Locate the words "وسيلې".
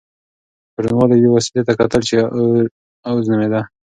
1.33-1.61